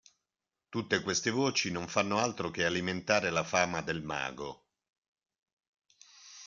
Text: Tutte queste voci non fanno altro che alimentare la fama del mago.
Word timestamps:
Tutte 0.69 0.99
queste 1.03 1.29
voci 1.29 1.69
non 1.69 1.87
fanno 1.87 2.17
altro 2.17 2.49
che 2.49 2.65
alimentare 2.65 3.29
la 3.29 3.43
fama 3.43 3.83
del 3.83 4.01
mago. 4.01 4.65